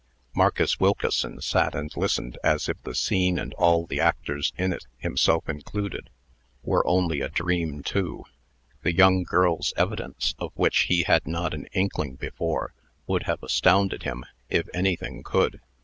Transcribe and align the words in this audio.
Marcus 0.33 0.79
Wilkeson 0.79 1.41
sat 1.41 1.75
and 1.75 1.95
listened, 1.95 2.35
as 2.43 2.67
if 2.67 2.81
the 2.81 2.95
scene 2.95 3.37
and 3.37 3.53
all 3.53 3.85
the 3.85 3.99
actors 3.99 4.51
in 4.57 4.73
it, 4.73 4.87
himself 4.97 5.47
included, 5.47 6.09
were 6.63 6.83
only 6.87 7.21
a 7.21 7.29
dream 7.29 7.83
too. 7.83 8.25
The 8.81 8.95
young 8.95 9.21
girl's 9.21 9.75
evidence, 9.77 10.33
of 10.39 10.53
which 10.55 10.87
he 10.89 11.03
had 11.03 11.27
not 11.27 11.53
an 11.53 11.67
inkling 11.73 12.15
before, 12.15 12.73
would 13.05 13.25
have 13.27 13.43
astounded 13.43 14.01
him, 14.01 14.25
if 14.49 14.67
anything 14.73 15.21
could. 15.21 15.61